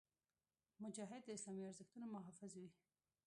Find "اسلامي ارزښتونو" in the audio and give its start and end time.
1.37-2.05